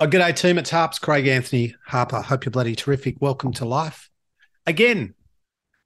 Oh, 0.00 0.06
day, 0.06 0.32
team. 0.32 0.58
It's 0.58 0.70
Harps. 0.70 0.98
Craig 0.98 1.28
Anthony 1.28 1.76
Harper. 1.86 2.20
Hope 2.20 2.44
you're 2.44 2.50
bloody 2.50 2.74
terrific. 2.74 3.16
Welcome 3.20 3.52
to 3.52 3.64
life. 3.64 4.10
Again, 4.66 5.14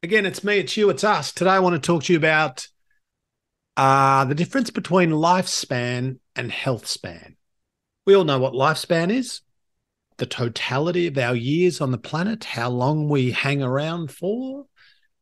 again, 0.02 0.24
it's 0.24 0.42
me, 0.42 0.60
it's 0.60 0.78
you, 0.78 0.88
it's 0.88 1.04
us. 1.04 1.30
Today 1.30 1.50
I 1.50 1.58
want 1.58 1.74
to 1.74 1.86
talk 1.86 2.04
to 2.04 2.14
you 2.14 2.18
about 2.18 2.66
uh, 3.76 4.24
the 4.24 4.34
difference 4.34 4.70
between 4.70 5.10
lifespan 5.10 6.20
and 6.34 6.50
health 6.50 6.86
span. 6.86 7.36
We 8.06 8.14
all 8.14 8.24
know 8.24 8.38
what 8.38 8.54
lifespan 8.54 9.12
is 9.12 9.42
the 10.16 10.24
totality 10.24 11.06
of 11.06 11.18
our 11.18 11.36
years 11.36 11.82
on 11.82 11.90
the 11.90 11.98
planet, 11.98 12.44
how 12.44 12.70
long 12.70 13.10
we 13.10 13.30
hang 13.32 13.62
around 13.62 14.10
for. 14.10 14.64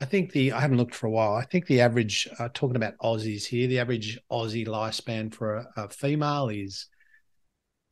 I 0.01 0.05
think 0.05 0.31
the, 0.31 0.53
I 0.53 0.61
haven't 0.61 0.79
looked 0.79 0.95
for 0.95 1.09
a 1.09 1.11
while. 1.11 1.35
I 1.35 1.45
think 1.45 1.67
the 1.67 1.81
average, 1.81 2.29
uh, 2.39 2.51
talking 2.55 2.77
about 2.77 2.97
Aussies 2.99 3.47
here, 3.47 3.67
the 3.67 3.81
average 3.81 4.21
Aussie 4.31 4.65
lifespan 4.65 5.35
for 5.35 5.57
a, 5.57 5.67
a 5.77 5.89
female 5.89 6.51
is 6.51 6.87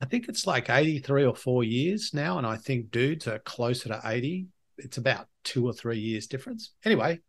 I 0.01 0.05
think 0.05 0.27
it's 0.27 0.45
like 0.45 0.69
83 0.69 1.25
or 1.25 1.35
four 1.35 1.63
years 1.63 2.11
now. 2.13 2.37
And 2.37 2.45
I 2.45 2.57
think 2.57 2.91
dudes 2.91 3.27
are 3.27 3.39
closer 3.39 3.89
to 3.89 4.01
80. 4.03 4.47
It's 4.77 4.97
about 4.97 5.27
two 5.43 5.65
or 5.65 5.73
three 5.73 5.99
years 5.99 6.27
difference. 6.27 6.71
Anyway, 6.83 7.21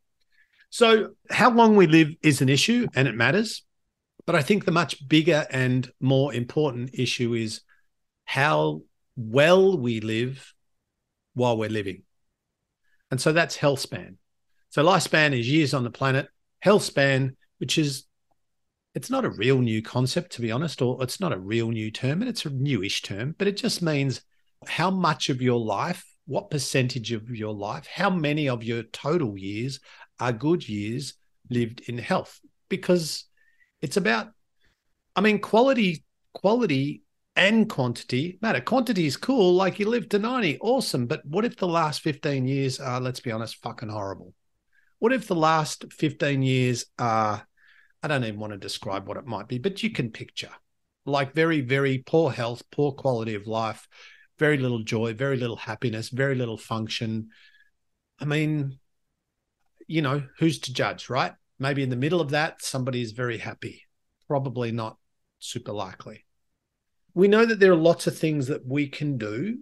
so 0.70 1.11
how 1.30 1.51
long 1.51 1.77
we 1.77 1.87
live 1.87 2.15
is 2.23 2.41
an 2.42 2.48
issue 2.48 2.89
and 2.95 3.06
it 3.06 3.15
matters. 3.15 3.62
But 4.27 4.34
I 4.34 4.42
think 4.42 4.65
the 4.65 4.73
much 4.73 5.06
bigger 5.09 5.47
and 5.51 5.89
more 6.01 6.34
important 6.34 6.91
issue 6.95 7.34
is 7.34 7.61
how 8.25 8.83
well 9.14 9.78
we 9.78 10.01
live 10.01 10.53
while 11.34 11.56
we're 11.56 11.70
living. 11.70 12.03
And 13.11 13.20
so 13.20 13.33
that's 13.33 13.55
health 13.55 13.78
span. 13.78 14.19
So 14.70 14.84
lifespan 14.84 15.39
is 15.39 15.48
years 15.48 15.73
on 15.73 15.84
the 15.84 15.91
planet, 15.91 16.28
health 16.59 16.83
span, 16.83 17.37
which 17.59 17.78
is 17.78 18.05
it's 18.96 19.10
not 19.10 19.27
a 19.27 19.30
real 19.30 19.59
new 19.59 19.82
concept, 19.82 20.32
to 20.32 20.41
be 20.41 20.50
honest, 20.50 20.80
or 20.80 21.02
it's 21.02 21.20
not 21.20 21.30
a 21.30 21.38
real 21.38 21.68
new 21.68 21.91
term, 21.91 22.23
and 22.23 22.30
it's 22.30 22.46
a 22.46 22.50
newish 22.50 23.02
term, 23.02 23.34
but 23.36 23.46
it 23.46 23.59
just 23.59 23.82
means 23.82 24.22
how 24.66 24.91
much 24.91 25.28
of 25.28 25.42
your 25.42 25.60
life, 25.60 26.03
what 26.27 26.50
percentage 26.50 27.12
of 27.12 27.28
your 27.28 27.53
life, 27.53 27.86
how 27.86 28.08
many 28.08 28.48
of 28.48 28.64
your 28.64 28.83
total 28.84 29.36
years 29.36 29.80
are 30.19 30.33
good 30.33 30.66
years 30.66 31.12
lived 31.50 31.83
in 31.88 31.98
health. 31.98 32.41
Because 32.70 33.27
it's 33.83 33.98
about, 33.98 34.28
I 35.14 35.20
mean, 35.20 35.41
quality, 35.41 36.03
quality 36.33 37.03
and 37.36 37.69
quantity 37.69 38.38
matter. 38.41 38.62
Quantity 38.62 39.05
is 39.05 39.19
cool, 39.19 39.53
like 39.53 39.78
you 39.78 39.91
live 39.91 40.08
to 40.08 40.19
90, 40.19 40.58
awesome. 40.60 41.06
But 41.06 41.20
what 41.27 41.44
if 41.44 41.58
the 41.58 41.69
last 41.69 42.00
15 42.00 42.48
years 42.48 42.81
are, 42.81 42.98
let's 42.98 43.20
be 43.20 43.31
honest, 43.31 43.62
fucking 43.62 43.91
horrible? 43.91 44.33
What 45.00 45.12
if 45.12 45.28
the 45.28 45.36
last 45.36 45.84
15 45.92 46.41
years 46.41 46.86
are 46.98 47.47
I 48.02 48.08
don't 48.08 48.25
even 48.25 48.41
want 48.41 48.52
to 48.52 48.58
describe 48.58 49.08
what 49.08 49.16
it 49.16 49.27
might 49.27 49.48
be, 49.48 49.58
but 49.58 49.83
you 49.83 49.91
can 49.91 50.11
picture 50.11 50.50
like 51.06 51.34
very, 51.34 51.61
very 51.61 51.98
poor 51.98 52.30
health, 52.30 52.62
poor 52.70 52.92
quality 52.92 53.34
of 53.34 53.47
life, 53.47 53.88
very 54.38 54.58
little 54.58 54.83
joy, 54.83 55.14
very 55.14 55.36
little 55.36 55.56
happiness, 55.56 56.11
very 56.11 56.34
little 56.34 56.58
function. 56.58 57.28
I 58.19 58.25
mean, 58.25 58.78
you 59.86 60.03
know, 60.03 60.25
who's 60.38 60.58
to 60.61 60.72
judge, 60.72 61.08
right? 61.08 61.33
Maybe 61.58 61.83
in 61.83 61.91
the 61.91 61.97
middle 61.97 62.20
of 62.20 62.30
that, 62.30 62.62
somebody 62.62 63.00
is 63.00 63.12
very 63.12 63.38
happy. 63.38 63.84
Probably 64.27 64.72
not 64.72 64.98
super 65.38 65.72
likely. 65.72 66.25
We 67.14 67.28
know 67.28 67.47
that 67.47 67.60
there 67.60 67.72
are 67.72 67.77
lots 67.77 68.06
of 68.06 68.19
things 68.19 68.48
that 68.48 68.66
we 68.66 68.88
can 68.88 69.16
do. 69.16 69.58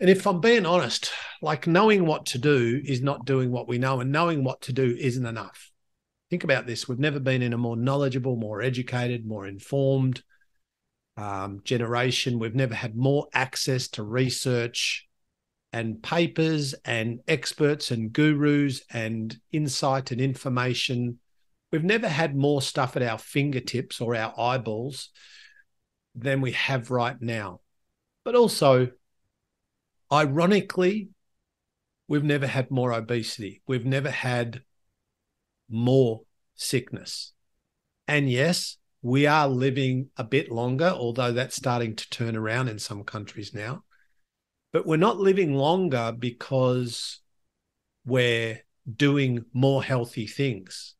And 0.00 0.10
if 0.10 0.26
I'm 0.26 0.40
being 0.40 0.66
honest, 0.66 1.12
like 1.40 1.68
knowing 1.68 2.06
what 2.06 2.26
to 2.26 2.38
do 2.38 2.80
is 2.84 3.02
not 3.02 3.24
doing 3.24 3.52
what 3.52 3.68
we 3.68 3.78
know, 3.78 4.00
and 4.00 4.10
knowing 4.10 4.42
what 4.42 4.62
to 4.62 4.72
do 4.72 4.96
isn't 4.98 5.26
enough 5.26 5.71
think 6.32 6.44
about 6.44 6.66
this. 6.66 6.88
We've 6.88 6.98
never 6.98 7.20
been 7.20 7.42
in 7.42 7.52
a 7.52 7.58
more 7.58 7.76
knowledgeable 7.76 8.36
more 8.36 8.62
educated 8.62 9.26
more 9.26 9.46
informed 9.46 10.22
um, 11.18 11.60
generation. 11.62 12.38
We've 12.38 12.54
never 12.54 12.74
had 12.74 12.96
more 12.96 13.26
access 13.34 13.88
to 13.88 14.02
research 14.02 15.06
and 15.74 16.02
papers 16.02 16.74
and 16.86 17.20
experts 17.28 17.90
and 17.90 18.14
gurus 18.14 18.80
and 18.90 19.38
insight 19.52 20.10
and 20.10 20.22
information. 20.22 21.18
We've 21.70 21.84
never 21.84 22.08
had 22.08 22.34
more 22.34 22.62
stuff 22.62 22.96
at 22.96 23.02
our 23.02 23.18
fingertips 23.18 24.00
or 24.00 24.16
our 24.16 24.32
eyeballs 24.40 25.10
than 26.14 26.40
we 26.40 26.52
have 26.52 26.90
right 26.90 27.20
now. 27.20 27.60
But 28.24 28.36
also 28.36 28.88
ironically 30.10 31.10
we've 32.08 32.24
never 32.24 32.46
had 32.46 32.70
more 32.70 32.94
obesity. 32.94 33.60
We've 33.66 33.84
never 33.84 34.10
had 34.10 34.62
more 35.72 36.22
sickness. 36.54 37.32
And 38.06 38.30
yes, 38.30 38.76
we 39.00 39.26
are 39.26 39.48
living 39.48 40.10
a 40.16 40.24
bit 40.24 40.50
longer, 40.50 40.88
although 40.88 41.32
that's 41.32 41.56
starting 41.56 41.96
to 41.96 42.10
turn 42.10 42.36
around 42.36 42.68
in 42.68 42.78
some 42.78 43.02
countries 43.02 43.52
now. 43.52 43.84
But 44.72 44.86
we're 44.86 44.96
not 44.96 45.18
living 45.18 45.54
longer 45.54 46.14
because 46.16 47.20
we're 48.04 48.60
doing 48.96 49.44
more 49.52 49.82
healthy 49.82 50.26
things. 50.26 50.94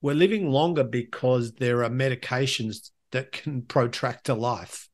We're 0.00 0.14
living 0.14 0.50
longer 0.50 0.84
because 0.84 1.52
there 1.54 1.82
are 1.82 1.90
medications 1.90 2.90
that 3.10 3.32
can 3.32 3.62
protract 3.68 4.28
a 4.28 4.34
life, 4.34 4.88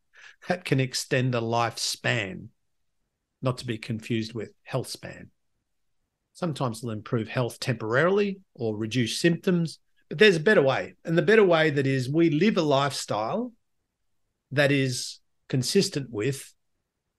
that 0.48 0.64
can 0.64 0.80
extend 0.80 1.34
a 1.34 1.41
lifespan, 1.41 2.48
not 3.42 3.59
to 3.59 3.66
be 3.66 3.78
confused 3.78 4.34
with 4.34 4.53
health 4.62 4.88
span. 4.88 5.30
Sometimes 6.40 6.80
they'll 6.80 6.92
improve 6.92 7.28
health 7.28 7.60
temporarily 7.60 8.40
or 8.54 8.74
reduce 8.74 9.20
symptoms, 9.20 9.78
but 10.08 10.16
there's 10.16 10.36
a 10.36 10.40
better 10.40 10.62
way. 10.62 10.94
And 11.04 11.18
the 11.18 11.20
better 11.20 11.44
way 11.44 11.68
that 11.68 11.86
is 11.86 12.08
we 12.08 12.30
live 12.30 12.56
a 12.56 12.62
lifestyle 12.62 13.52
that 14.50 14.72
is 14.72 15.20
consistent 15.50 16.08
with 16.08 16.50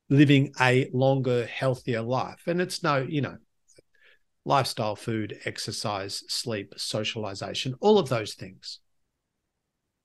living 0.10 0.52
a 0.60 0.90
longer, 0.92 1.46
healthier 1.46 2.02
life. 2.02 2.42
And 2.48 2.60
it's 2.60 2.82
no, 2.82 3.06
you 3.08 3.22
know, 3.22 3.38
lifestyle, 4.44 4.96
food, 4.96 5.38
exercise, 5.46 6.24
sleep, 6.28 6.74
socialization, 6.78 7.76
all 7.80 8.00
of 8.00 8.10
those 8.10 8.34
things. 8.34 8.80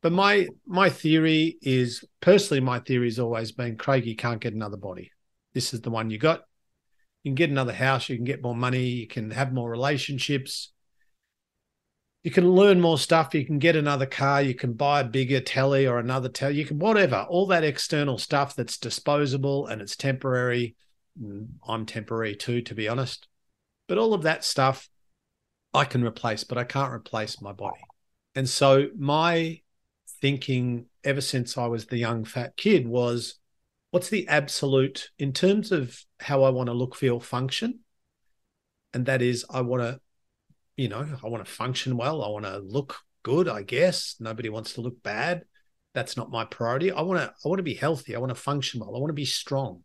But 0.03 0.13
my 0.13 0.47
my 0.67 0.91
theory 0.91 1.57
is 1.63 2.05
personally, 2.21 2.61
my 2.61 2.81
theory 2.81 3.07
has 3.07 3.19
always 3.19 3.51
been 3.53 3.79
Craig, 3.79 4.05
you 4.05 4.15
can't 4.15 4.43
get 4.43 4.53
another 4.53 4.77
body. 4.77 5.11
This 5.55 5.73
is 5.73 5.81
the 5.81 5.91
one 5.91 6.11
you 6.11 6.19
got 6.19 6.43
you 7.27 7.31
can 7.31 7.35
get 7.35 7.51
another 7.51 7.73
house, 7.73 8.09
you 8.09 8.15
can 8.15 8.25
get 8.25 8.41
more 8.41 8.55
money, 8.55 8.85
you 8.85 9.09
can 9.09 9.33
have 9.33 9.53
more 9.53 9.69
relationships, 9.69 10.71
you 12.23 12.31
can 12.31 12.49
learn 12.49 12.81
more 12.81 13.01
stuff, 13.01 13.35
you 13.35 13.45
can 13.45 13.59
get 13.59 13.75
another 13.75 14.07
car, 14.07 14.41
you 14.41 14.55
can 14.55 14.75
buy 14.75 15.01
a 15.01 15.05
bigger 15.05 15.41
telly 15.41 15.89
or 15.89 15.99
another 15.99 16.29
telly, 16.29 16.55
you 16.55 16.65
can 16.65 16.79
whatever, 16.79 17.27
all 17.29 17.49
that 17.49 17.65
external 17.65 18.17
stuff 18.17 18.55
that's 18.55 18.79
disposable 18.79 19.67
and 19.67 19.83
it's 19.83 19.97
temporary. 19.97 20.77
Mm, 21.21 21.49
I'm 21.67 21.85
temporary 21.85 22.37
too, 22.37 22.63
to 22.63 22.77
be 22.77 22.87
honest. 22.87 23.27
But 23.89 23.99
all 23.99 24.15
of 24.15 24.23
that 24.23 24.45
stuff 24.45 24.89
I 25.75 25.85
can 25.85 26.05
replace, 26.05 26.45
but 26.45 26.59
I 26.59 26.65
can't 26.65 26.93
replace 26.93 27.43
my 27.43 27.53
body. 27.53 27.83
And 28.37 28.49
so 28.49 28.87
my 28.97 29.63
thinking 30.21 30.87
ever 31.03 31.21
since 31.21 31.59
I 31.59 31.67
was 31.67 31.87
the 31.87 31.99
young 31.99 32.25
fat 32.25 32.57
kid 32.57 32.87
was 32.87 33.41
what's 33.91 34.09
the 34.09 34.29
absolute 34.29 35.11
in 35.19 35.33
terms 35.33 35.73
of 35.73 35.99
how 36.21 36.43
I 36.43 36.51
want 36.51 36.69
to 36.69 36.75
look, 36.75 36.95
feel, 36.95 37.21
function? 37.21 37.81
And 38.93 39.07
that 39.07 39.23
is, 39.23 39.45
I 39.51 39.61
want 39.63 39.83
to, 39.83 40.01
you 40.77 40.89
know, 40.89 41.07
I 41.23 41.29
want 41.29 41.45
to 41.45 41.51
function 41.51 41.97
well. 41.97 42.23
I 42.23 42.29
want 42.29 42.45
to 42.45 42.59
look 42.59 42.97
good, 43.23 43.49
I 43.49 43.63
guess. 43.63 44.17
Nobody 44.21 44.49
wants 44.49 44.75
to 44.75 44.81
look 44.81 45.03
bad. 45.03 45.45
That's 45.95 46.17
not 46.17 46.31
my 46.31 46.45
priority. 46.45 46.93
I 46.93 47.01
want 47.03 47.21
to, 47.21 47.27
I 47.27 47.49
want 47.49 47.59
to 47.59 47.65
be 47.65 47.75
healthy. 47.75 48.15
I 48.15 48.19
want 48.19 48.31
to 48.31 48.35
function 48.35 48.81
well. 48.81 48.95
I 48.95 48.99
want 48.99 49.11
to 49.11 49.15
be 49.15 49.25
strong. 49.25 49.83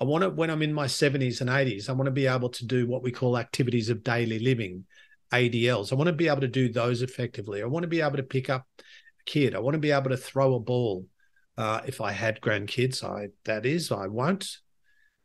I 0.00 0.04
want 0.04 0.22
to, 0.22 0.30
when 0.30 0.50
I'm 0.50 0.62
in 0.62 0.72
my 0.72 0.86
70s 0.86 1.40
and 1.40 1.50
80s, 1.50 1.88
I 1.88 1.92
want 1.92 2.06
to 2.06 2.12
be 2.12 2.26
able 2.26 2.48
to 2.48 2.66
do 2.66 2.86
what 2.86 3.02
we 3.02 3.12
call 3.12 3.36
activities 3.36 3.90
of 3.90 4.02
daily 4.02 4.38
living, 4.38 4.86
ADLs. 5.32 5.92
I 5.92 5.94
want 5.94 6.08
to 6.08 6.14
be 6.14 6.28
able 6.28 6.40
to 6.40 6.48
do 6.48 6.72
those 6.72 7.02
effectively. 7.02 7.62
I 7.62 7.66
want 7.66 7.82
to 7.84 7.88
be 7.88 8.00
able 8.00 8.16
to 8.16 8.22
pick 8.22 8.48
up 8.48 8.66
a 8.78 9.24
kid. 9.24 9.54
I 9.54 9.58
want 9.58 9.74
to 9.74 9.78
be 9.78 9.90
able 9.90 10.10
to 10.10 10.16
throw 10.16 10.54
a 10.54 10.60
ball. 10.60 11.06
Uh, 11.60 11.82
if 11.86 12.00
I 12.00 12.12
had 12.12 12.40
grandkids, 12.40 13.04
I 13.04 13.28
that 13.44 13.66
is, 13.66 13.92
I 13.92 14.06
won't. 14.06 14.56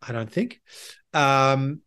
I 0.01 0.11
don't 0.11 0.29
think. 0.29 0.59
Um, 1.13 1.79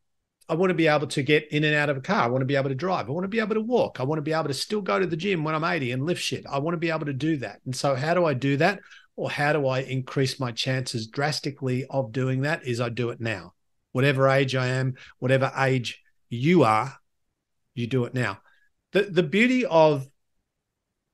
I 0.49 0.55
want 0.55 0.71
to 0.71 0.75
be 0.75 0.87
able 0.87 1.09
to 1.09 1.23
get 1.23 1.53
in 1.53 1.65
and 1.65 1.75
out 1.75 1.91
of 1.91 1.99
a 1.99 2.01
car. 2.01 2.23
I 2.23 2.29
want 2.29 2.41
to 2.41 2.47
be 2.47 2.57
able 2.57 2.71
to 2.71 2.75
drive. 2.75 3.09
I 3.09 3.13
want 3.13 3.25
to 3.25 3.29
be 3.29 3.41
able 3.41 3.57
to 3.57 3.61
walk. 3.61 4.01
I 4.01 4.05
want 4.05 4.17
to 4.17 4.23
be 4.23 4.33
able 4.33 4.49
to 4.49 4.55
still 4.55 4.81
go 4.81 4.99
to 4.99 5.07
the 5.07 5.19
gym 5.19 5.45
when 5.45 5.55
I'm 5.55 5.65
80 5.65 5.93
and 5.93 6.07
lift 6.07 6.23
shit. 6.23 6.47
I 6.51 6.61
want 6.61 6.73
to 6.73 6.79
be 6.79 6.89
able 6.89 7.05
to 7.05 7.13
do 7.13 7.37
that. 7.39 7.61
And 7.67 7.77
so, 7.77 7.95
how 7.95 8.15
do 8.15 8.25
I 8.25 8.33
do 8.33 8.57
that? 8.57 8.81
Or 9.17 9.31
how 9.31 9.53
do 9.53 9.67
I 9.67 9.81
increase 9.81 10.41
my 10.41 10.51
chances 10.51 11.09
drastically 11.09 11.85
of 11.91 12.13
doing 12.13 12.41
that? 12.43 12.67
Is 12.67 12.81
I 12.81 12.89
do 12.89 13.11
it 13.11 13.21
now. 13.21 13.53
Whatever 13.93 14.31
age 14.31 14.55
I 14.55 14.69
am, 14.69 14.95
whatever 15.19 15.53
age 15.59 16.03
you 16.31 16.65
are, 16.65 16.97
you 17.75 17.87
do 17.87 18.07
it 18.07 18.15
now. 18.15 18.41
The 18.93 19.03
the 19.03 19.23
beauty 19.23 19.67
of 19.67 20.09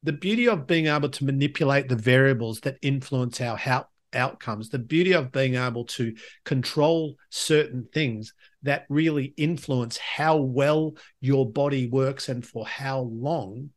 the 0.04 0.12
beauty 0.12 0.46
of 0.48 0.66
being 0.66 0.86
able 0.86 1.08
to 1.08 1.24
manipulate 1.24 1.88
the 1.88 1.96
variables 1.96 2.60
that 2.60 2.78
influence 2.82 3.40
our 3.40 3.56
how, 3.56 3.86
outcomes, 4.12 4.68
the 4.68 4.78
beauty 4.78 5.12
of 5.12 5.32
being 5.32 5.56
able 5.56 5.84
to 5.84 6.14
control 6.44 7.16
certain 7.30 7.88
things 7.92 8.34
that 8.62 8.86
really 8.88 9.34
influence 9.36 9.96
how 9.96 10.36
well 10.36 10.94
your 11.20 11.50
body 11.50 11.88
works 11.88 12.28
and 12.28 12.46
for 12.46 12.66
how 12.66 13.00
long 13.00 13.70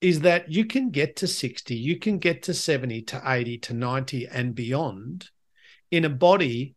is 0.00 0.20
that 0.20 0.50
you 0.50 0.64
can 0.64 0.90
get 0.90 1.16
to 1.16 1.28
60, 1.28 1.76
you 1.76 1.98
can 1.98 2.18
get 2.18 2.42
to 2.42 2.54
70 2.54 3.02
to 3.02 3.22
80 3.24 3.58
to 3.58 3.74
90 3.74 4.26
and 4.26 4.54
beyond 4.54 5.30
in 5.92 6.04
a 6.04 6.10
body 6.10 6.74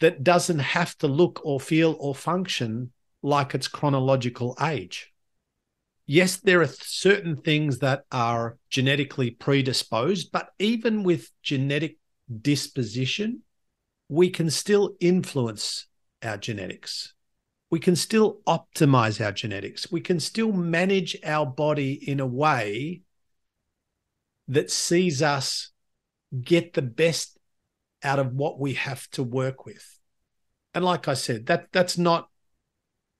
that 0.00 0.24
doesn't 0.24 0.60
have 0.60 0.96
to 0.98 1.08
look 1.08 1.40
or 1.44 1.60
feel 1.60 1.96
or 1.98 2.14
function 2.14 2.92
like 3.22 3.54
its 3.54 3.68
chronological 3.68 4.56
age. 4.62 5.12
Yes, 6.10 6.38
there 6.38 6.62
are 6.62 6.66
certain 6.66 7.36
things 7.36 7.80
that 7.80 8.04
are 8.10 8.56
genetically 8.70 9.30
predisposed, 9.30 10.32
but 10.32 10.48
even 10.58 11.02
with 11.02 11.30
genetic 11.42 11.98
disposition, 12.40 13.42
we 14.08 14.30
can 14.30 14.48
still 14.48 14.94
influence 15.00 15.86
our 16.22 16.38
genetics. 16.38 17.12
We 17.70 17.78
can 17.78 17.94
still 17.94 18.40
optimize 18.46 19.22
our 19.22 19.32
genetics. 19.32 19.92
We 19.92 20.00
can 20.00 20.18
still 20.18 20.50
manage 20.50 21.14
our 21.26 21.44
body 21.44 21.92
in 21.92 22.20
a 22.20 22.26
way 22.26 23.02
that 24.48 24.70
sees 24.70 25.20
us 25.20 25.72
get 26.42 26.72
the 26.72 26.80
best 26.80 27.36
out 28.02 28.18
of 28.18 28.32
what 28.32 28.58
we 28.58 28.72
have 28.74 29.06
to 29.10 29.22
work 29.22 29.66
with. 29.66 29.98
And 30.72 30.86
like 30.86 31.06
I 31.06 31.12
said, 31.12 31.44
that 31.48 31.66
that's 31.70 31.98
not 31.98 32.30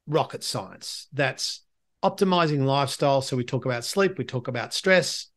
rocket 0.07 0.43
science. 0.43 1.07
That's 1.13 1.65
optimizing 2.03 2.65
lifestyle. 2.65 3.23
So 3.23 3.37
we 3.37 3.45
talk 3.45 3.65
about 3.65 3.85
sleep, 3.85 4.19
we 4.19 4.25
talk 4.25 4.49
about 4.49 4.75
stress, 4.75 5.29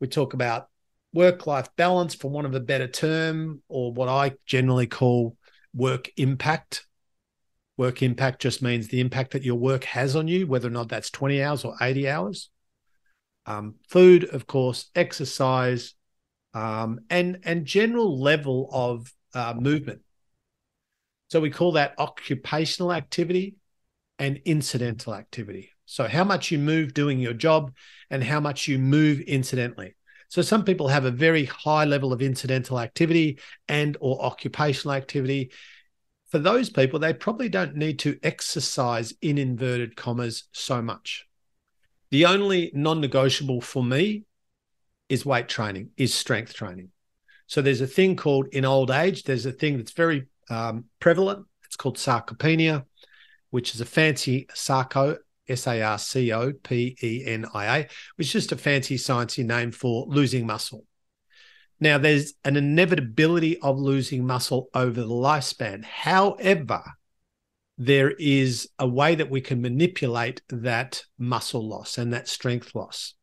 we 0.00 0.08
talk 0.08 0.34
about 0.34 0.68
work-life 1.12 1.68
balance, 1.76 2.14
for 2.14 2.30
want 2.30 2.46
of 2.46 2.54
a 2.54 2.60
better 2.60 2.88
term, 2.88 3.62
or 3.68 3.92
what 3.92 4.08
I 4.08 4.32
generally 4.46 4.86
call 4.86 5.36
work 5.74 6.10
impact. 6.16 6.86
Work 7.76 8.02
impact 8.02 8.40
just 8.40 8.62
means 8.62 8.88
the 8.88 9.00
impact 9.00 9.32
that 9.32 9.42
your 9.42 9.56
work 9.56 9.84
has 9.84 10.16
on 10.16 10.28
you, 10.28 10.46
whether 10.46 10.68
or 10.68 10.72
not 10.72 10.88
that's 10.88 11.10
20 11.10 11.42
hours 11.42 11.64
or 11.64 11.74
80 11.80 12.08
hours. 12.08 12.50
Um, 13.44 13.74
food, 13.88 14.24
of 14.24 14.46
course, 14.46 14.90
exercise, 14.94 15.94
um, 16.54 17.00
and 17.10 17.40
and 17.44 17.66
general 17.66 18.20
level 18.20 18.68
of 18.72 19.12
uh, 19.34 19.54
movement. 19.58 20.02
So 21.28 21.40
we 21.40 21.50
call 21.50 21.72
that 21.72 21.94
occupational 21.98 22.92
activity 22.92 23.56
and 24.18 24.40
incidental 24.44 25.14
activity. 25.14 25.71
So 25.92 26.08
how 26.08 26.24
much 26.24 26.50
you 26.50 26.58
move 26.58 26.94
doing 26.94 27.18
your 27.18 27.34
job 27.34 27.70
and 28.08 28.24
how 28.24 28.40
much 28.40 28.66
you 28.66 28.78
move 28.78 29.20
incidentally. 29.20 29.94
So 30.30 30.40
some 30.40 30.64
people 30.64 30.88
have 30.88 31.04
a 31.04 31.10
very 31.10 31.44
high 31.44 31.84
level 31.84 32.14
of 32.14 32.22
incidental 32.22 32.80
activity 32.80 33.38
and 33.68 33.98
or 34.00 34.24
occupational 34.24 34.96
activity. 34.96 35.52
For 36.30 36.38
those 36.38 36.70
people, 36.70 36.98
they 36.98 37.12
probably 37.12 37.50
don't 37.50 37.76
need 37.76 37.98
to 37.98 38.18
exercise 38.22 39.12
in 39.20 39.36
inverted 39.36 39.94
commas 39.94 40.44
so 40.52 40.80
much. 40.80 41.26
The 42.10 42.24
only 42.24 42.70
non-negotiable 42.72 43.60
for 43.60 43.84
me 43.84 44.24
is 45.10 45.26
weight 45.26 45.50
training, 45.50 45.90
is 45.98 46.14
strength 46.14 46.54
training. 46.54 46.88
So 47.46 47.60
there's 47.60 47.82
a 47.82 47.86
thing 47.86 48.16
called 48.16 48.48
in 48.52 48.64
old 48.64 48.90
age, 48.90 49.24
there's 49.24 49.44
a 49.44 49.52
thing 49.52 49.76
that's 49.76 49.92
very 49.92 50.28
um, 50.48 50.86
prevalent. 51.00 51.44
It's 51.66 51.76
called 51.76 51.98
sarcopenia, 51.98 52.86
which 53.50 53.74
is 53.74 53.82
a 53.82 53.84
fancy 53.84 54.46
sarco, 54.54 55.18
S 55.52 55.66
A 55.66 55.82
R 55.82 55.98
C 55.98 56.32
O 56.32 56.52
P 56.52 56.96
E 57.02 57.24
N 57.26 57.46
I 57.54 57.78
A, 57.78 57.88
which 58.16 58.28
is 58.28 58.32
just 58.32 58.52
a 58.52 58.56
fancy 58.56 58.96
sciencey 58.96 59.44
name 59.44 59.70
for 59.70 60.06
losing 60.08 60.46
muscle. 60.46 60.84
Now, 61.80 61.98
there's 61.98 62.34
an 62.44 62.56
inevitability 62.56 63.58
of 63.58 63.78
losing 63.78 64.26
muscle 64.26 64.68
over 64.72 65.00
the 65.00 65.08
lifespan. 65.08 65.84
However, 65.84 66.82
there 67.76 68.12
is 68.12 68.68
a 68.78 68.86
way 68.86 69.14
that 69.16 69.30
we 69.30 69.40
can 69.40 69.60
manipulate 69.60 70.42
that 70.48 71.02
muscle 71.18 71.66
loss 71.68 71.98
and 71.98 72.12
that 72.12 72.28
strength 72.28 72.74
loss. 72.74 73.14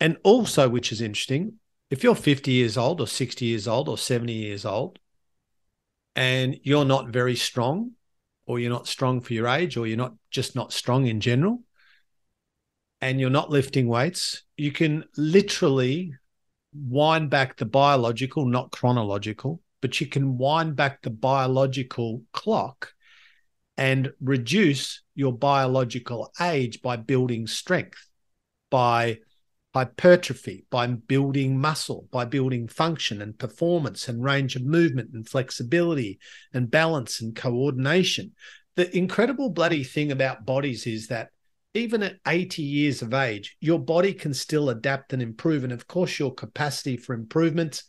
And 0.00 0.16
also, 0.22 0.68
which 0.68 0.92
is 0.92 1.00
interesting, 1.00 1.54
if 1.90 2.02
you're 2.02 2.14
50 2.14 2.50
years 2.50 2.76
old 2.76 3.00
or 3.00 3.06
60 3.06 3.44
years 3.44 3.68
old 3.68 3.88
or 3.88 3.98
70 3.98 4.32
years 4.32 4.64
old 4.64 4.98
and 6.16 6.56
you're 6.62 6.84
not 6.84 7.08
very 7.08 7.36
strong, 7.36 7.92
or 8.46 8.58
you're 8.58 8.70
not 8.70 8.88
strong 8.88 9.20
for 9.20 9.32
your 9.34 9.48
age, 9.48 9.76
or 9.76 9.86
you're 9.86 9.96
not 9.96 10.14
just 10.30 10.54
not 10.54 10.72
strong 10.72 11.06
in 11.06 11.20
general, 11.20 11.62
and 13.00 13.20
you're 13.20 13.30
not 13.30 13.50
lifting 13.50 13.86
weights, 13.88 14.42
you 14.56 14.72
can 14.72 15.04
literally 15.16 16.12
wind 16.74 17.30
back 17.30 17.56
the 17.56 17.64
biological, 17.64 18.46
not 18.46 18.70
chronological, 18.72 19.60
but 19.80 20.00
you 20.00 20.06
can 20.06 20.38
wind 20.38 20.76
back 20.76 21.02
the 21.02 21.10
biological 21.10 22.22
clock 22.32 22.92
and 23.76 24.12
reduce 24.20 25.02
your 25.14 25.32
biological 25.32 26.32
age 26.40 26.80
by 26.80 26.96
building 26.96 27.46
strength, 27.46 28.08
by 28.70 29.18
hypertrophy, 29.74 30.64
by 30.70 30.86
building 30.86 31.58
muscle, 31.58 32.06
by 32.12 32.24
building 32.24 32.68
function 32.68 33.20
and 33.20 33.38
performance 33.38 34.08
and 34.08 34.22
range 34.22 34.54
of 34.54 34.62
movement 34.62 35.10
and 35.12 35.28
flexibility 35.28 36.18
and 36.52 36.70
balance 36.70 37.20
and 37.20 37.34
coordination. 37.34 38.32
The 38.76 38.96
incredible 38.96 39.50
bloody 39.50 39.82
thing 39.82 40.12
about 40.12 40.46
bodies 40.46 40.86
is 40.86 41.08
that 41.08 41.30
even 41.74 42.04
at 42.04 42.16
80 42.26 42.62
years 42.62 43.02
of 43.02 43.12
age, 43.12 43.56
your 43.60 43.80
body 43.80 44.14
can 44.14 44.32
still 44.32 44.70
adapt 44.70 45.12
and 45.12 45.20
improve. 45.20 45.64
And 45.64 45.72
of 45.72 45.88
course, 45.88 46.20
your 46.20 46.32
capacity 46.32 46.96
for 46.96 47.14
improvement 47.14 47.82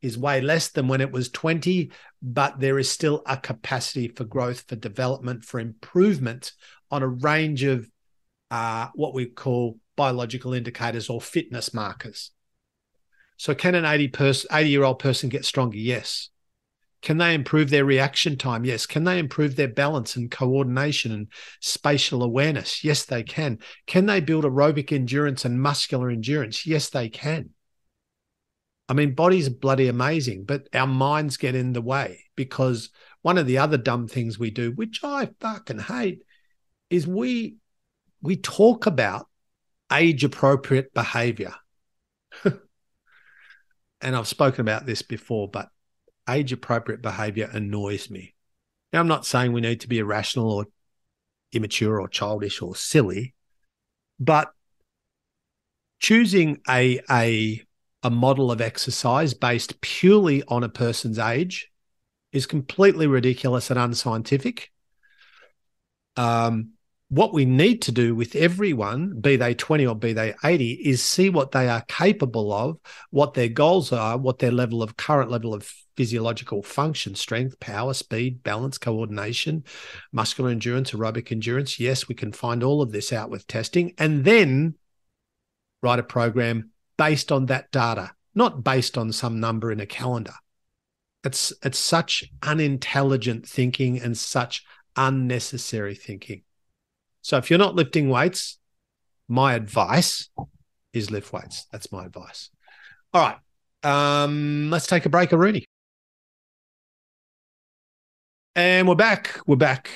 is 0.00 0.16
way 0.16 0.40
less 0.40 0.70
than 0.70 0.86
when 0.86 1.00
it 1.00 1.10
was 1.10 1.30
20, 1.30 1.90
but 2.22 2.60
there 2.60 2.78
is 2.78 2.88
still 2.88 3.22
a 3.26 3.36
capacity 3.36 4.06
for 4.06 4.24
growth, 4.24 4.64
for 4.68 4.76
development, 4.76 5.44
for 5.44 5.58
improvement 5.58 6.52
on 6.92 7.02
a 7.02 7.08
range 7.08 7.64
of 7.64 7.90
uh, 8.52 8.88
what 8.94 9.14
we 9.14 9.26
call 9.26 9.78
biological 9.96 10.54
indicators 10.54 11.08
or 11.08 11.20
fitness 11.20 11.74
markers. 11.74 12.30
So, 13.36 13.54
can 13.54 13.74
an 13.74 13.84
80 13.84 14.08
person, 14.08 14.50
80 14.52 14.70
year 14.70 14.84
old 14.84 14.98
person 14.98 15.28
get 15.28 15.44
stronger? 15.44 15.76
Yes. 15.76 16.30
Can 17.02 17.18
they 17.18 17.34
improve 17.34 17.68
their 17.68 17.84
reaction 17.84 18.38
time? 18.38 18.64
Yes. 18.64 18.86
Can 18.86 19.04
they 19.04 19.18
improve 19.18 19.56
their 19.56 19.68
balance 19.68 20.16
and 20.16 20.30
coordination 20.30 21.12
and 21.12 21.28
spatial 21.60 22.22
awareness? 22.22 22.82
Yes, 22.82 23.04
they 23.04 23.22
can. 23.22 23.58
Can 23.86 24.06
they 24.06 24.20
build 24.20 24.44
aerobic 24.44 24.90
endurance 24.90 25.44
and 25.44 25.60
muscular 25.60 26.08
endurance? 26.08 26.66
Yes, 26.66 26.88
they 26.88 27.10
can. 27.10 27.50
I 28.88 28.92
mean, 28.92 29.14
bodies 29.14 29.48
are 29.48 29.54
bloody 29.54 29.88
amazing, 29.88 30.44
but 30.44 30.68
our 30.74 30.86
minds 30.86 31.36
get 31.36 31.54
in 31.54 31.72
the 31.72 31.82
way 31.82 32.20
because 32.36 32.90
one 33.22 33.38
of 33.38 33.46
the 33.46 33.58
other 33.58 33.78
dumb 33.78 34.08
things 34.08 34.38
we 34.38 34.50
do, 34.50 34.72
which 34.72 35.00
I 35.02 35.30
fucking 35.40 35.80
hate, 35.80 36.22
is 36.90 37.06
we 37.06 37.56
we 38.22 38.36
talk 38.36 38.86
about 38.86 39.28
age 39.92 40.24
appropriate 40.24 40.92
behavior. 40.94 41.54
and 42.44 44.16
I've 44.16 44.28
spoken 44.28 44.60
about 44.60 44.86
this 44.86 45.02
before, 45.02 45.48
but 45.48 45.68
age 46.28 46.52
appropriate 46.52 47.02
behavior 47.02 47.48
annoys 47.52 48.10
me. 48.10 48.34
Now, 48.92 49.00
I'm 49.00 49.08
not 49.08 49.26
saying 49.26 49.52
we 49.52 49.60
need 49.60 49.80
to 49.80 49.88
be 49.88 49.98
irrational 49.98 50.50
or 50.50 50.66
immature 51.52 52.00
or 52.00 52.08
childish 52.08 52.62
or 52.62 52.76
silly, 52.76 53.34
but 54.18 54.52
choosing 56.00 56.60
a, 56.68 57.00
a, 57.10 57.62
a 58.02 58.10
model 58.10 58.50
of 58.52 58.60
exercise 58.60 59.34
based 59.34 59.80
purely 59.80 60.42
on 60.48 60.62
a 60.62 60.68
person's 60.68 61.18
age 61.18 61.70
is 62.32 62.46
completely 62.46 63.06
ridiculous 63.06 63.70
and 63.70 63.78
unscientific. 63.78 64.70
Um, 66.16 66.72
what 67.08 67.34
we 67.34 67.44
need 67.44 67.82
to 67.82 67.92
do 67.92 68.14
with 68.14 68.34
everyone, 68.34 69.20
be 69.20 69.36
they 69.36 69.54
20 69.54 69.86
or 69.86 69.94
be 69.94 70.12
they 70.12 70.34
80, 70.42 70.72
is 70.72 71.02
see 71.02 71.30
what 71.30 71.52
they 71.52 71.68
are 71.68 71.84
capable 71.86 72.52
of, 72.52 72.78
what 73.10 73.34
their 73.34 73.48
goals 73.48 73.92
are, 73.92 74.16
what 74.16 74.38
their 74.38 74.50
level 74.50 74.82
of 74.82 74.96
current 74.96 75.30
level 75.30 75.54
of 75.54 75.70
physiological 75.96 76.62
function, 76.62 77.14
strength, 77.14 77.60
power, 77.60 77.94
speed, 77.94 78.42
balance, 78.42 78.78
coordination, 78.78 79.64
muscular 80.12 80.50
endurance, 80.50 80.90
aerobic 80.90 81.30
endurance. 81.30 81.78
Yes, 81.78 82.08
we 82.08 82.14
can 82.14 82.32
find 82.32 82.62
all 82.62 82.82
of 82.82 82.90
this 82.90 83.12
out 83.12 83.30
with 83.30 83.46
testing 83.46 83.94
and 83.98 84.24
then 84.24 84.74
write 85.82 85.98
a 85.98 86.04
program 86.04 86.70
based 86.96 87.30
on 87.30 87.46
that 87.46 87.70
data, 87.70 88.12
not 88.34 88.64
based 88.64 88.96
on 88.96 89.12
some 89.12 89.38
number 89.38 89.70
in 89.70 89.80
a 89.80 89.86
calendar. 89.86 90.34
It's 91.22 91.52
it's 91.62 91.78
such 91.78 92.24
unintelligent 92.42 93.48
thinking 93.48 94.00
and 94.00 94.16
such 94.16 94.64
unnecessary 94.96 95.94
thinking. 95.94 96.42
So 97.24 97.38
if 97.38 97.48
you're 97.48 97.58
not 97.58 97.74
lifting 97.74 98.10
weights, 98.10 98.58
my 99.28 99.54
advice 99.54 100.28
is 100.92 101.10
lift 101.10 101.32
weights. 101.32 101.66
That's 101.72 101.90
my 101.90 102.04
advice. 102.04 102.50
All 103.14 103.22
right. 103.22 103.38
Um, 103.82 104.68
let's 104.70 104.86
take 104.86 105.06
a 105.06 105.08
break, 105.08 105.32
Rooney. 105.32 105.64
And 108.54 108.86
we're 108.86 108.94
back. 108.94 109.40
We're 109.46 109.56
back. 109.56 109.88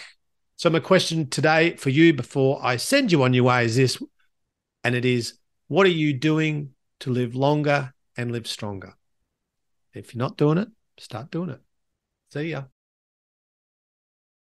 So 0.56 0.70
my 0.70 0.80
question 0.80 1.28
today 1.28 1.76
for 1.76 1.90
you 1.90 2.14
before 2.14 2.60
I 2.62 2.78
send 2.78 3.12
you 3.12 3.22
on 3.22 3.34
your 3.34 3.44
way 3.44 3.66
is 3.66 3.76
this, 3.76 4.02
and 4.82 4.94
it 4.94 5.04
is, 5.04 5.34
what 5.66 5.86
are 5.86 5.90
you 5.90 6.14
doing 6.14 6.70
to 7.00 7.10
live 7.10 7.34
longer 7.34 7.92
and 8.16 8.32
live 8.32 8.46
stronger? 8.46 8.94
If 9.92 10.14
you're 10.14 10.24
not 10.24 10.38
doing 10.38 10.56
it, 10.56 10.68
start 10.96 11.30
doing 11.30 11.50
it. 11.50 11.60
See 12.32 12.52
ya. 12.52 12.64